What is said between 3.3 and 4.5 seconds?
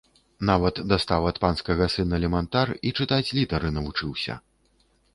літары навучыўся.